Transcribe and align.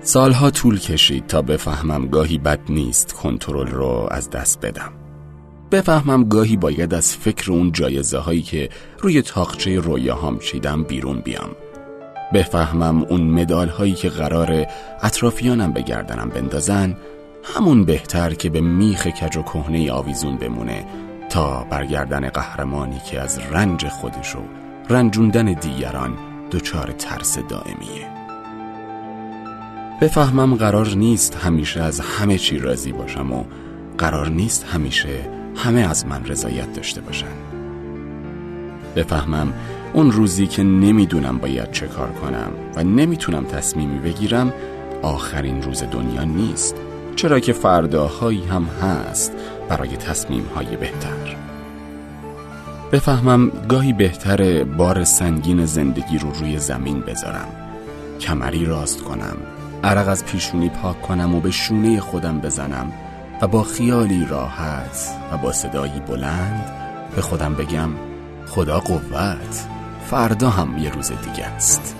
سالها 0.00 0.50
طول 0.50 0.78
کشید 0.78 1.26
تا 1.26 1.42
بفهمم 1.42 2.06
گاهی 2.06 2.38
بد 2.38 2.60
نیست 2.68 3.12
کنترل 3.12 3.66
رو 3.66 4.08
از 4.10 4.30
دست 4.30 4.60
بدم. 4.60 4.92
بفهمم 5.70 6.24
گاهی 6.24 6.56
باید 6.56 6.94
از 6.94 7.16
فکر 7.16 7.52
اون 7.52 7.72
جایزه 7.72 8.18
هایی 8.18 8.42
که 8.42 8.68
روی 8.98 9.22
تاقچه 9.22 9.78
رویاهام 9.78 10.38
چیدم 10.38 10.82
بیرون 10.82 11.20
بیام. 11.20 11.50
بفهمم 12.34 13.02
اون 13.02 13.20
مدال 13.20 13.68
هایی 13.68 13.94
که 13.94 14.08
قرار 14.08 14.66
اطرافیانم 15.02 15.72
به 15.72 15.82
گردنم 15.82 16.28
بندازن 16.28 16.96
همون 17.42 17.84
بهتر 17.84 18.34
که 18.34 18.50
به 18.50 18.60
میخ 18.60 19.06
کج 19.06 19.36
و 19.36 19.42
کهنه 19.42 19.92
آویزون 19.92 20.36
بمونه 20.36 20.86
تا 21.30 21.66
برگردن 21.70 22.28
قهرمانی 22.28 23.00
که 23.10 23.20
از 23.20 23.38
رنج 23.38 23.88
خودش 23.88 24.36
و 24.36 24.38
رنجوندن 24.90 25.44
دیگران 25.44 26.14
دچار 26.52 26.92
ترس 26.92 27.38
دائمیه. 27.38 28.17
بفهمم 30.00 30.54
قرار 30.54 30.88
نیست 30.88 31.36
همیشه 31.36 31.82
از 31.82 32.00
همه 32.00 32.38
چی 32.38 32.58
راضی 32.58 32.92
باشم 32.92 33.32
و 33.32 33.44
قرار 33.98 34.28
نیست 34.28 34.64
همیشه 34.64 35.08
همه 35.56 35.80
از 35.80 36.06
من 36.06 36.24
رضایت 36.24 36.72
داشته 36.72 37.00
باشن. 37.00 37.26
بفهمم 38.96 39.52
اون 39.92 40.12
روزی 40.12 40.46
که 40.46 40.62
نمی‌دونم 40.62 41.38
باید 41.38 41.70
چه 41.70 41.86
کار 41.86 42.08
کنم 42.08 42.50
و 42.76 42.84
نمی‌تونم 42.84 43.44
تصمیمی 43.44 43.98
بگیرم 43.98 44.52
آخرین 45.02 45.62
روز 45.62 45.82
دنیا 45.82 46.24
نیست. 46.24 46.76
چرا 47.16 47.40
که 47.40 47.52
فرداهایی 47.52 48.44
هم 48.44 48.64
هست 48.64 49.32
برای 49.68 49.96
تصمیم 49.96 50.44
های 50.54 50.76
بهتر. 50.76 51.36
بفهمم 52.92 53.50
گاهی 53.68 53.92
بهتره 53.92 54.64
بار 54.64 55.04
سنگین 55.04 55.66
زندگی 55.66 56.18
رو 56.18 56.32
روی 56.32 56.58
زمین 56.58 57.00
بذارم. 57.00 57.48
کمری 58.20 58.64
راست 58.64 59.02
کنم. 59.02 59.36
عرق 59.84 60.08
از 60.08 60.24
پیشونی 60.24 60.68
پاک 60.68 61.02
کنم 61.02 61.34
و 61.34 61.40
به 61.40 61.50
شونه 61.50 62.00
خودم 62.00 62.40
بزنم 62.40 62.92
و 63.42 63.46
با 63.48 63.62
خیالی 63.62 64.24
راحت 64.24 65.08
و 65.32 65.36
با 65.36 65.52
صدایی 65.52 66.00
بلند 66.00 66.72
به 67.16 67.22
خودم 67.22 67.54
بگم 67.54 67.90
خدا 68.46 68.80
قوت 68.80 69.66
فردا 70.10 70.50
هم 70.50 70.78
یه 70.78 70.90
روز 70.90 71.12
دیگه 71.12 71.46
است. 71.46 71.97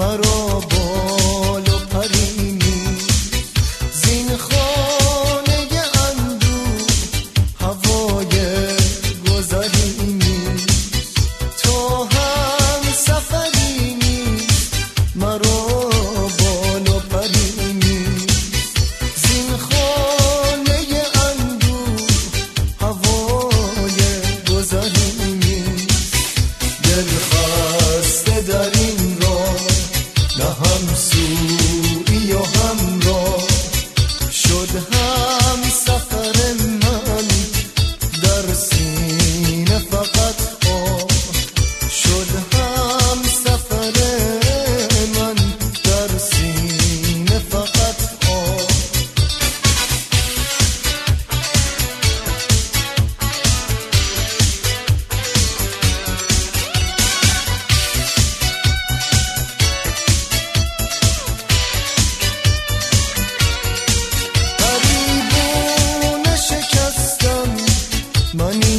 Marot 0.00 0.39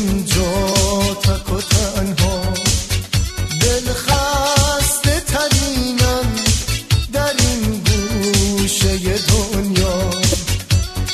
اینجا 0.02 0.52
تک 1.24 1.54
و 1.54 1.62
تنها. 1.62 2.42
دل 3.62 3.94
خسته 3.94 5.20
ترینم 5.20 6.28
در 7.14 7.34
این 7.40 7.84
گوشه 7.88 8.98
دنیا. 8.98 10.10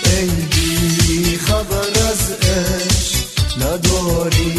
ای 0.06 0.28
بی 0.28 1.38
خبر 1.38 1.92
از 2.10 2.32
عشق 2.32 3.18
نداری. 3.62 4.57